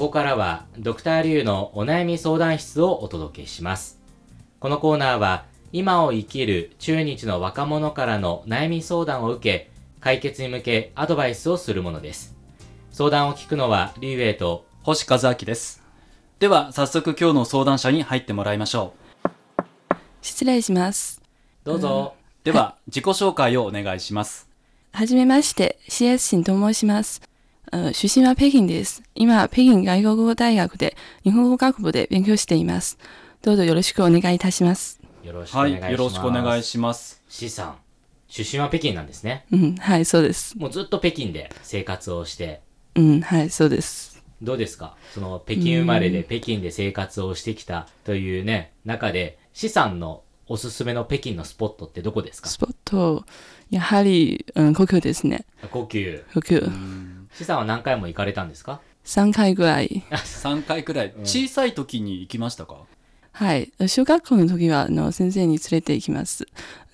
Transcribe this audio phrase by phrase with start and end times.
[0.00, 4.00] こからはドクターリュウのお悩み相談室をお届けします。
[4.58, 12.34] このコーナーは今を生きる中日の若者からの悩み相談を受け、解決に向けアドバイスをするものです。
[12.90, 15.82] 相談を聞くのはリュウエイと星和明です。
[16.38, 18.94] では、早速今日の相談者に入ってもらいましょ
[20.22, 21.20] 失礼します。
[21.62, 22.14] どうぞ。
[22.42, 22.44] う。
[22.46, 24.48] では、自己紹介をお願いします。
[24.94, 27.20] はじめまして、CS 新と申します。
[27.70, 29.02] 呃出身は北京です。
[29.14, 32.98] 今、北京外国語大学で日本語学部で勉強しています。
[33.42, 35.00] どうぞよろしくお願いいたします。
[35.22, 35.92] よろしくおはい、願いします。
[35.92, 37.22] よろしくお願いします。
[37.28, 37.76] シさん、
[38.28, 39.46] 出身は北京なんですね。
[39.52, 40.58] うん、はい、そうです。
[40.58, 42.60] もうずっと北京で生活をして、
[42.96, 44.22] うん、はい、そうです。
[44.42, 44.96] どうですか？
[45.14, 52.48] その北京生まれで北京で生活をしてきたというね、中で、シさんのおすすめの北京のスポットってどこですか？
[52.48, 53.24] スポット、
[53.70, 55.44] やはり、うん、故郷ですね。
[55.70, 56.20] 故宮。
[56.34, 56.62] 故郷。
[57.34, 60.02] シさんは何回も行かれたんですか？3回ぐらい。
[60.10, 62.84] 3回くらい、小さい時に行きましたか？
[63.32, 63.72] はい。
[63.86, 66.46] 小学校の時は、あの、先生に連れて行きます。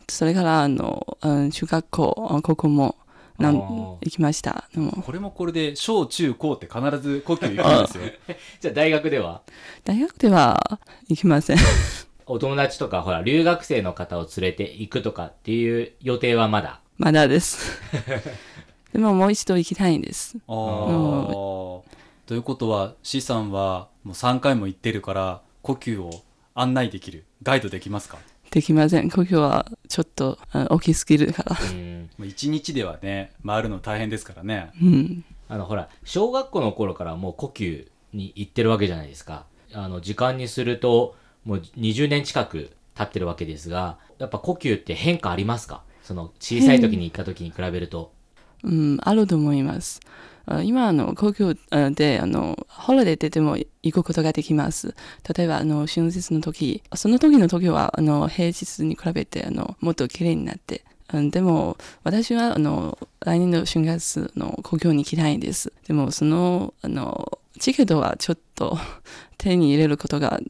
[0.08, 2.96] それから、あの、うん、中学校、あ高校も、
[3.38, 4.66] なん行きました。
[5.04, 8.04] これもこれで、小中高って必ず呼吸行くんですよ。
[8.60, 9.42] じゃあ大学では？
[9.84, 11.58] 大学では行きません。
[12.26, 16.80] お友達とか、ほら、留学生の方を連れて行くとかっていう予定はまだ？
[16.98, 17.80] まだです。
[18.97, 20.39] でももう一度行きたいんです。
[20.47, 21.84] と
[22.30, 26.22] いうことは、C さんはもう3回も行ってるから、呼吸を
[26.55, 28.19] 案内できる、ガイドできますか？
[28.50, 29.11] できません。
[29.11, 31.56] 故郷はちょっとあ大きすぎるから。
[31.61, 32.08] うん。
[32.16, 34.70] もう1日ではね、回るの大変ですからね。
[34.80, 35.25] うん。
[35.48, 37.81] あの、ほら、小学校の頃からもう故宮
[38.14, 39.44] に行ってるわけじゃないですか。
[39.75, 45.83] あの、時間にすると、もう20年近く経ってるわけですが、やっぱ故宮って変化ありますか？
[46.03, 48.16] その、小さい時に行った時に比べると。
[48.64, 50.00] うん、あると思います。
[50.48, 54.94] あ今あの故郷あであのホリデーでも行くことができます。
[55.36, 60.84] 例えばあの春節の時、その時の時はあの平日に比べてあのもっと綺麗になって。
[61.12, 65.72] うんでも私はあの来年の春月の故郷に行きたいんです。
[65.86, 68.76] でもそのあのチケットはちょっと
[69.38, 70.41] 手に入れることが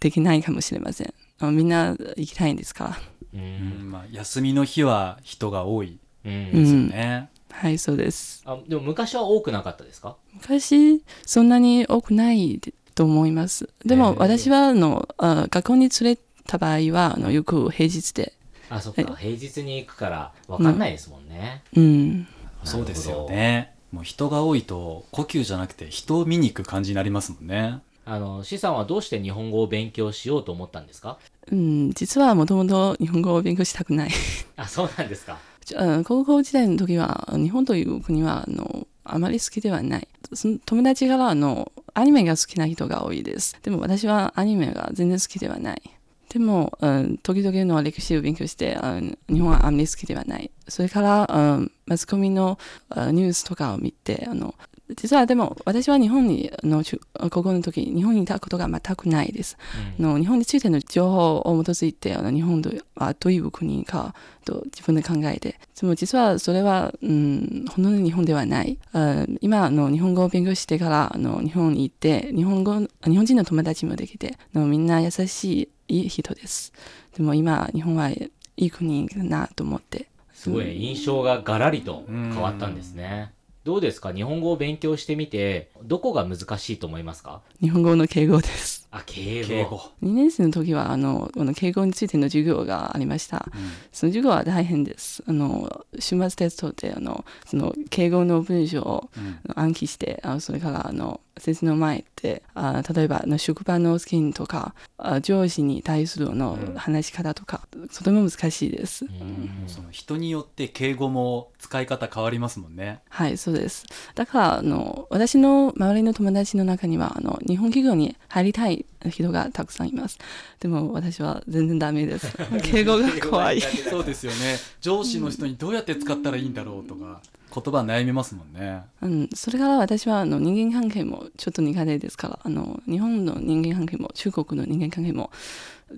[0.00, 1.14] できないかもしれません。
[1.38, 2.98] あみんな行きたいんですか？
[3.34, 3.36] う。
[3.36, 6.44] うんんまあ、休みの日は人が多いうん。
[6.46, 7.28] ですようんね。
[7.58, 8.42] はい、そうです。
[8.44, 10.16] あ、でも昔は多くなかったですか？
[10.34, 12.60] 昔そんなに多くない
[12.94, 18.32] と思いますでも私はあのあ学校に連れた場合はあのよく平日で
[18.68, 19.16] あ、そっか。
[19.16, 21.62] 平日に行くから分かんないですもんね。
[21.74, 22.26] うん
[22.64, 23.74] そうですよね。
[23.92, 27.78] もう人が多いと、呼吸じゃなくて人を見に行く感じになりますもんね。
[28.04, 31.18] あの、シさんはどうして日本語を勉強しようと思ったんですか？
[31.50, 34.10] うん、実はもともと日本語を勉強したくない
[34.56, 35.38] あ、そうなんですか。
[35.74, 40.08] うん高校時代の時は日本という国はあのあまり好きではない。
[40.34, 43.56] その友達からのアニメが好きな人が多いです。
[43.62, 45.82] でも私はアニメが全然好きではない。
[46.28, 50.50] でも、うん、時々の歴史を勉強して、うん日本はあまり好きではない。
[50.68, 52.58] それから、うんマスコミの
[52.90, 54.54] ニュースとかを見てあの
[54.94, 59.56] 実はでも私は日本にあの中高校の時日本にいたことが全くないです。
[59.98, 62.62] あの日本についての情報を基づいてあの日本
[62.94, 64.14] はどういう国か
[64.44, 65.58] と自分で考えて。
[65.80, 68.78] でも実はそれは、うん、本当に日本ではない。
[68.92, 76.72] あ今あの日本語を勉強してからあの日本に行って日本語日本人の友達もできてあのみんな優しいいい人です。
[77.16, 80.08] でも今日本はいい国だなと思って。
[80.32, 83.32] すごい印象がガラリと変わったんですね。
[83.66, 84.12] どうですか？
[84.12, 87.42] 日本語を勉強してみて、どこが難しいと思いますか？
[87.60, 88.86] 日本語の敬語です。
[88.92, 89.48] あ、敬語。
[89.48, 89.76] 敬語。
[90.04, 93.44] 2年生の時はあのこの敬語についての授業がありました、
[93.90, 95.24] その授業は大変です。
[95.26, 99.10] あの週末テストであのその敬語の文章を
[99.56, 109.64] 暗記して、あそれからあの先生の前であ例えばあの職場のスキンとかあ上司に対するあの話し方とか、とても難しいです、うん。
[109.66, 113.00] その人によって敬語も使い方変わりますもんね。
[113.10, 113.84] はいそうです。
[114.14, 120.18] だからあの私の周りの友達の中にはあの日本企業に入りたい人がたくさんいます。
[120.60, 122.34] でも私は全然ダメです。
[122.64, 123.60] 敬語が怖い。
[123.60, 124.56] そうですよね。
[124.80, 127.20] 上司の人にどうやって使ったらいいんだろうとか、
[127.54, 128.82] 言葉悩みますもんね。
[129.02, 135.30] うん、それから私はあの人間関係もちょっと苦手ですからあの日本の人間関係も中国の人間関係も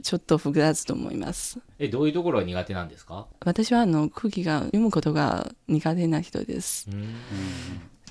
[0.03, 3.27] ちょっと複雑と思いますえ、どういうところが苦手なんですか？
[3.45, 7.15] 私はあの空気が読むことが苦手な人ですうん。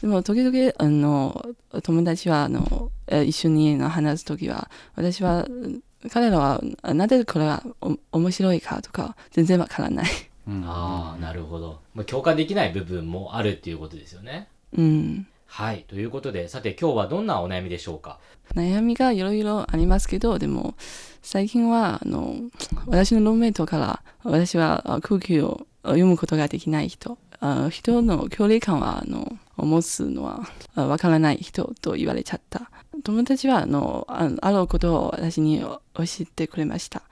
[0.02, 1.46] でも時々あの
[1.84, 5.82] 友達はあのえ一緒にの話す時は私はうん
[6.12, 6.62] 彼らは
[6.94, 11.80] なぜこれがお面白いかとか全然わからないうんああ、なるほど。
[11.94, 14.48] まあ、共感できない部分もあるっていうことですよね。
[14.78, 15.86] うんはい。
[15.88, 18.20] ということで、さて今日はどんなお悩みでしょうか？
[18.54, 20.76] 悩みがいろいろありますけどでも
[21.22, 22.36] 最近はあの
[22.86, 30.42] 私のルームメイトから私はあ空気を読むことができない人あ人の距離感はあの持つのは
[30.76, 32.72] あわからない人と言われちゃった
[33.04, 35.80] 友達はあのああることを私に教
[36.22, 37.04] えてくれました。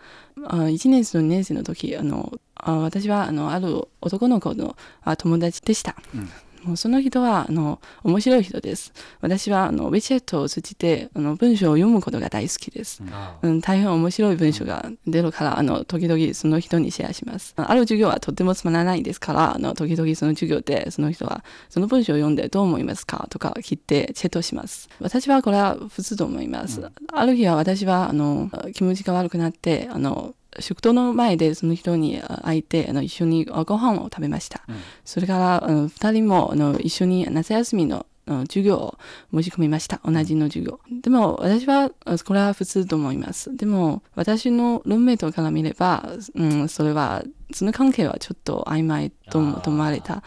[0.45, 6.29] あ1年生と2年生の時あのあ私はあのある男の子のあ友達でした、うん。
[6.65, 8.91] もうその人はあの面白い人です
[9.21, 17.53] 私はあのウェチェットを通じてあの文章を読むことが大好きです、あうん、大変面白い文章が出るから、あの時々その人にシェアします。
[17.57, 24.89] ある授業はとてもつまらないですから、あの時々その授業でその人はその文章を読んでどう思いますかとか聞いてチェットします。
[25.00, 26.81] 私はこれは普通と思います。
[27.13, 34.63] ある日は私はあの気持ちが悪くなって、あの食堂の前でその人にあ会えてあの一緒にあご飯を食べました。
[34.67, 38.97] うんそれからあの2人もあの一緒に夏休みの授業を
[39.31, 40.01] 申し込みました。
[40.03, 40.79] 同じの授業。
[41.01, 43.55] でも私はあこれは普通と思います。
[43.55, 47.23] でも私のルームメイトから見れば、うん、それは
[47.53, 50.23] その関係はちょっと曖昧と思われた。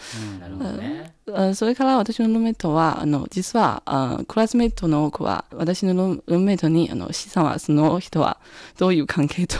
[0.60, 1.14] うんね。
[1.32, 8.38] あそれから私のルームメイトはあの実はあクラスメイトの多くは私のルームルームメイトにあの資産はその人は
[8.78, 9.56] どういう関係と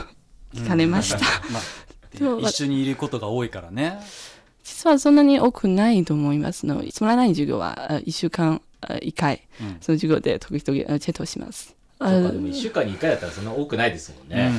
[0.53, 1.19] 聞かれました。
[1.51, 1.59] ま
[2.17, 3.99] でもあ、一緒にいることが多いからね。
[4.63, 6.83] 実はそんなに多くないと思いますの。
[6.91, 11.75] つまらない授業はあ1週間あ1回、うんその授業で時々あチェットをします。
[11.99, 14.51] あそうか、でも1週間に1回だったらそんな多くないですもんね。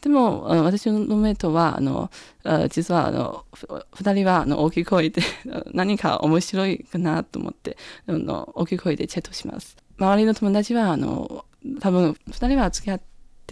[0.00, 2.10] でもあ私のメイトはあの
[2.42, 9.76] あ実はあのふ2人はあの大きい声であ何か面白いかなと思ってあの大きい声でチェットします。
[9.98, 11.44] 周りの友達はあの
[11.80, 13.04] 多分2人は付き合って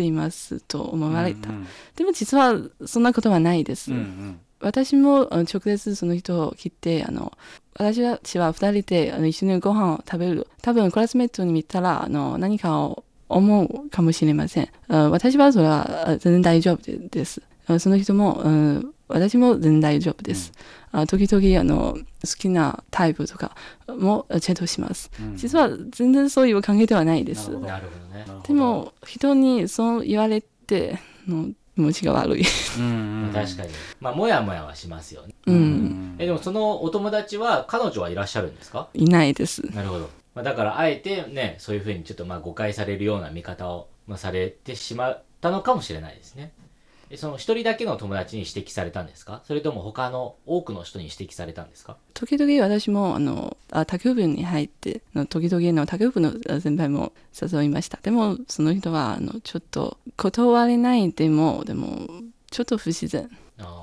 [0.02, 1.50] いますと思われた。
[1.50, 1.66] うん
[1.96, 2.54] でも実は
[2.86, 3.92] そんなことはないです。
[3.92, 4.40] うんうん。
[4.60, 7.32] 私も直接その人を切ってあの
[7.74, 10.46] 私たちは2人であの一緒にご飯を食べる。
[10.62, 14.68] 多分クラスメートに見たらあの何かを思うかもしれません。
[14.88, 17.42] あ私はそれはあ全然大丈夫でです。
[17.42, 20.52] あその人も、うん、私も全然大丈夫です、
[20.90, 22.02] あ時々あの好
[22.38, 23.54] きなタイプとか
[23.86, 25.10] もチェットします。
[25.20, 25.36] うん。
[25.36, 27.50] 実は全然そういう関係ではないです。
[27.50, 27.66] ね。
[28.46, 30.98] でも人にそう言われて
[31.28, 32.44] の気持ちが悪い。
[32.78, 33.26] うんうん。
[33.26, 33.32] うん。
[33.32, 33.70] 確かに。
[34.00, 35.34] まあ、もやもやはしますよね。
[35.46, 36.16] ううんん。
[36.18, 38.88] え、でもそのお友達は彼女はいらっしゃるんですか？
[38.94, 39.62] いないです。
[39.74, 40.10] なるほど。
[40.34, 46.52] まあ、だから、あえてね、そういうふうにちょっとまあ誤解されるような見方を、まあ、されてしまったのかもしれないですね。
[47.12, 49.42] えその一人だけの友達に指摘されたんですか？
[49.44, 51.98] それとも他の多くの人に指摘されたんですか？
[52.14, 57.98] 時々私もあのあ卓球部に入ってあの時々の卓球部のあ先輩も誘いました。
[58.02, 62.08] でもその人はあのちょっと断れないでもでも
[62.50, 63.30] ちょっと不自然。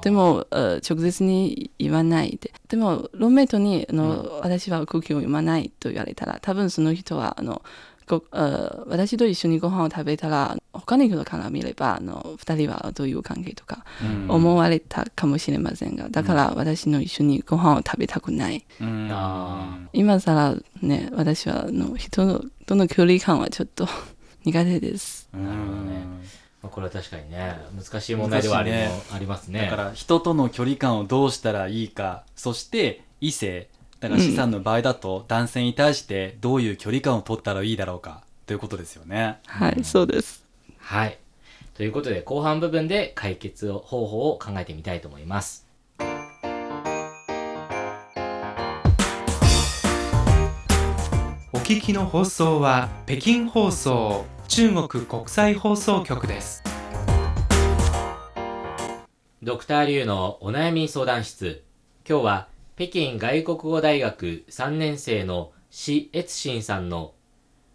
[0.01, 2.51] でもあ直接に言わないで。
[2.67, 7.61] でもローメイトにあの、私は空気を読まないと言われたら多分その人はあの
[8.09, 14.25] ごあ私と一緒にご飯を食べたら他の人から見ればあの2人はどういう関係とかうん。
[14.29, 18.65] 思われたかもしれませんがだから私の一緒にご飯を食べたくない。
[18.81, 19.07] うん。
[19.11, 23.87] あ今更ね私はあの人のとの距離感はちょっと
[24.43, 25.29] 苦手です。
[25.33, 25.99] うんなるほどね。
[26.61, 28.89] まあ、これは確かにね、難しい問題ではあり,、ね。
[29.13, 29.61] ありますね。
[29.61, 39.39] だから人との距離感をどうしたらいいかそして異性だから資産の場合だと男性に対してどういう距離感を取ったらいいだろうかということですよね。
[39.45, 40.45] はいそうです
[40.79, 41.19] はい。
[41.75, 45.67] ということで、後半部分で解決方法を考えてみたいと思います。
[51.53, 56.63] お聞きの放送は北京放送中国国際放送局です。
[59.43, 61.63] ドクターリュウのお悩み相談室。
[62.07, 62.47] 今日は
[62.79, 67.13] 北京外国語大学3年生のシ・エツシンさんの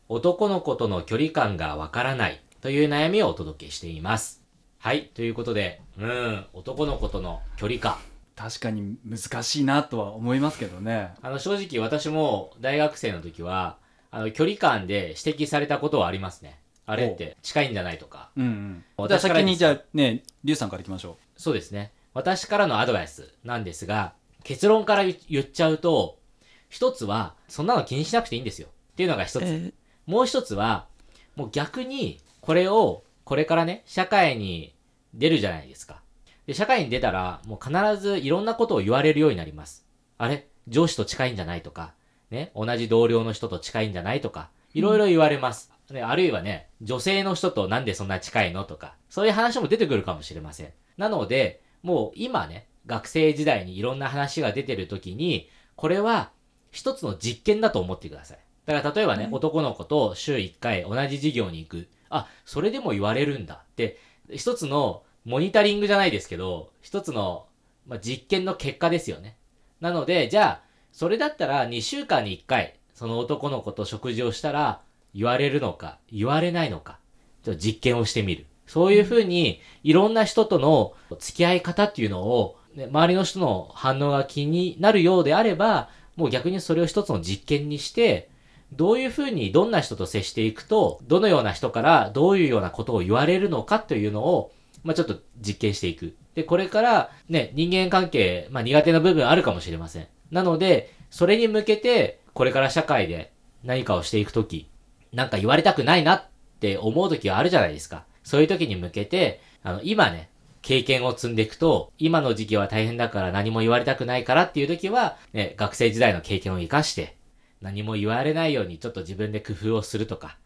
[0.09, 4.43] 男の子との距離感がわからないという悩みをお届けしています。
[4.79, 5.11] はい。
[5.13, 7.99] ということで、うん、男の子との距離感。
[8.35, 11.13] 確かに難しいなとは思いますけどね。
[11.21, 13.77] あの、正直私も大学生の時は、
[14.11, 16.59] あの、距離感で指摘されたことはありますね。
[16.87, 18.31] あれって近いんじゃないとか。
[18.39, 18.85] うんうん。
[18.97, 21.93] 私から先にじゃあね、リュウさんからいきましょそうですね。
[22.15, 26.21] 私からのアドバイスなんですが、結論から言言っちゃうと、
[26.69, 28.69] 一つは、そんなの気にしなくていいんですよ。
[28.93, 29.43] っていうのが一つ。
[29.43, 29.73] えー
[30.07, 30.87] もう一つは、
[31.35, 34.75] もう逆に、これを、これからね、社会に
[35.15, 36.03] 出るじゃないですか。
[36.47, 39.87] で、社会に出たら、もう必ずいろんなことを言われるようになります。
[40.19, 40.47] あれ？
[40.69, 41.95] 上司と近いんじゃないとか、
[42.31, 45.73] ね、同じ同僚の人と近いんじゃないとか、いろいろ言われます。
[45.91, 50.73] ね、あるいはね、女性の人となんでそんな近いのとか、そういう話も出てくるかもしれません。
[50.99, 56.31] なので、もう今ね、学生時代にいろんな話が出てる時に、これは
[56.71, 58.39] 一つの実験だと思ってください。
[58.67, 61.89] だから例えばね、はい男の子と週1回同じ授業に行く。
[62.11, 63.99] あ、それでも言われるんだって、
[64.31, 67.47] 一つのモニタリングじゃないですけど、一つの、
[67.87, 69.37] まあ、実験の結果ですよね。
[69.81, 70.61] なので、じゃあ、
[70.93, 74.81] それだったら2週間に1回、その男の子と食事をしたら、
[75.15, 76.99] 言われるのか、言われないのか、
[77.43, 78.47] ちょっと実験をしてみる。
[78.67, 88.29] そういうふうに、いろんな人との付き合い方っていうのを、ね、周りの人の反応が気になるようであれば、もう逆にそれを一つの実験にして、
[88.73, 94.53] どういうふうにどんな人と接していくと、どのような人からどういうようなことを言われるのかというのを、
[94.83, 96.17] まあちょっと実験していく。
[96.35, 100.09] で、これからね、人間関係、まあ苦手な部分あるかもしれません。
[100.31, 104.69] なので、それに向けて、これから社会で何かをしていくとき、
[105.13, 106.25] なんか言われたくないなっ
[106.59, 108.05] て思うときはあるじゃないですか。
[108.25, 110.29] そういうときに向けて、あの、今ね、
[110.65, 117.17] 経験を積んでいくと、今の時期は大変だから何も言われたくないからっていう時は、ね、学生時代の経験を活かして、
[117.61, 120.39] 何も言われないようにちょっと自分で工夫をするとか、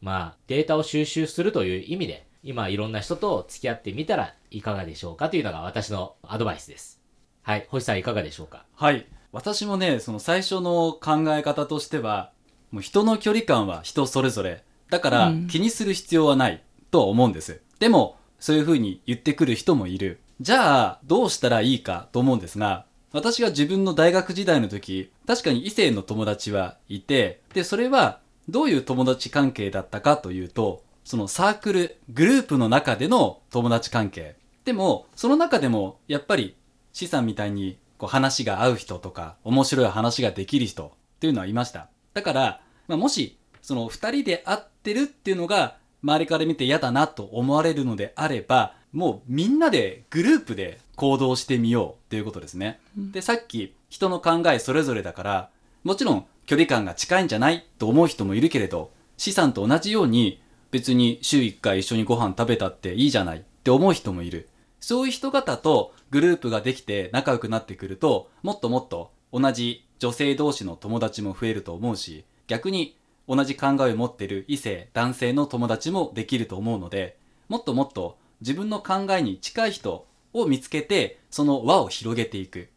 [0.00, 7.00] まあ、データを収集するという意味で、今いろんな人と付き合ってみたらいかがでしょうかというのが私のアドバイスです。
[7.42, 7.66] はい。
[7.68, 8.64] 星さんいかがでしょうか？
[8.74, 12.32] はい私もねその最初の考え方としては
[12.70, 20.18] もう人の距離感は人それぞれだからうん気にする必要はないとは思うんです、でもそういうふうに言ってくる人もいる。
[20.40, 34.36] じゃあどうしたらいいかと思うんですが私が自分の大学時代の時確かに異性の友達はいてでそれはどういう友達関係だったかというとそのサークルグループの中での友達関係。
[34.64, 36.56] でもその中でもやっぱり
[36.92, 41.88] 資産みたいにこう話が合う人とか面白い話ができる人っていうのはいました。
[42.14, 55.50] だから、まあ、もしその2人で会ってるっていうのが周りから見て嫌だなと思われるのであればもうみんなでグループで行動してみようっていうことですね、でさっき人の考えそれぞれだから
[55.84, 60.40] もちろん距離感が近いんじゃないと思う人もいるけれど資産と同じように
[60.70, 64.48] 別に週1回一緒にご飯食べたっていいじゃないって思う人もいる。
[64.80, 72.96] そういう人方とグループができて仲良くなってくると、もっともっと同じ女性同士の友達も増えると思うし、逆に
[73.30, 77.16] 同じ考えを持っている異性、男性の友達もできると思うので、
[77.48, 82.68] もっともっと自分の考えに近い人を見つけて、その輪を広げていく。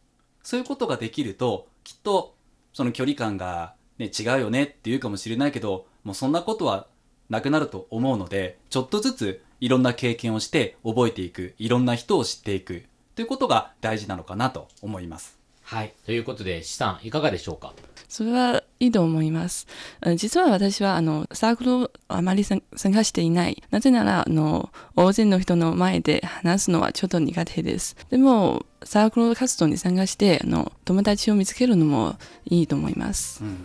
[0.44, 2.36] そういうことができると、きっと
[2.72, 6.86] その距離感が、ね、違うよねって言うかもしれないけど、もうそんなことは
[7.28, 12.84] なくなると思うので、ちょっとずついろんな経験をして覚えていく、いろんな人を知っていく
[13.14, 15.38] ということが大事なのかなと思います。
[15.62, 15.94] はい。
[16.04, 17.72] ということで、資産いかがでしょうか？
[18.08, 19.66] それはいいと思います。
[20.02, 23.62] うん実は私はあのサークルをあまり参参加していない。
[23.70, 27.96] なぜならあの大勢の人の前で話すのはちょっと苦手です。
[28.10, 33.42] でもサークル活動に参加してあの友達を見つけるのもいいと思います。
[33.42, 33.56] うんうん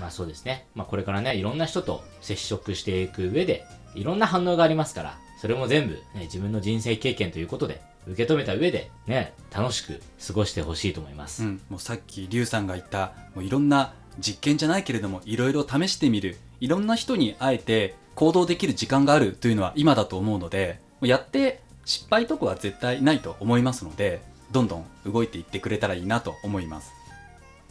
[0.00, 0.66] まあそうですね。
[0.74, 3.64] まあこれからね、いろんな人と接触していく上で、
[3.94, 11.44] いろんな反応がありますから、それも全部、ね、自分の人生経験ということで、受け止めた上で、ね、楽しく過ごしてほしいと思います。
[11.44, 26.92] うん、もうさっきリュウさんが言ったもういろんな実験じゃないけれどもいろいろ試してみるいろんな人に会えて行動できる時間があるというのは今だと思うのでやって失敗とかは絶対ないと思いますのでどんどん動いていってくれたらいいなと思います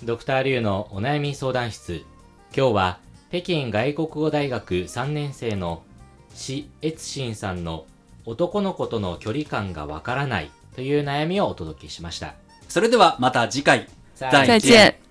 [0.03, 2.03] ドクターリュウのお悩み相談室。
[2.55, 5.83] 今日は、北京外国語大学3年生の
[6.33, 7.85] シ・エツシンさんの
[8.25, 12.33] 男の子との距離感がわからないという悩みをお届けしました。
[12.67, 15.10] それではまた次回再见。